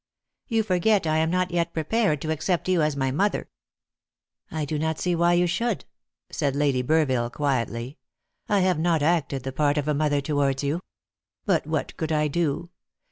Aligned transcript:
"You 0.47 0.63
forget 0.63 1.05
I 1.05 1.17
am 1.17 1.29
not 1.29 1.51
yet 1.51 1.75
prepared 1.75 2.21
to 2.23 2.31
accept 2.31 2.67
you 2.67 2.81
as 2.81 2.95
my 2.97 3.11
mother." 3.11 3.49
"I 4.49 4.65
do 4.65 4.79
not 4.79 4.97
see 4.97 5.13
why 5.13 5.33
you 5.33 5.45
should," 5.45 5.85
said 6.31 6.55
Lady 6.55 6.81
Burville 6.81 7.31
quietly. 7.31 7.99
"I 8.49 8.61
have 8.61 8.79
not 8.79 9.03
acted 9.03 9.43
the 9.43 9.51
part 9.53 9.77
of 9.77 9.87
a 9.87 9.93
mother 9.93 10.19
towards 10.19 10.63
you. 10.63 10.81
But 11.45 11.67
what 11.67 11.95
could 11.97 12.11
I 12.11 12.29
do? 12.29 12.71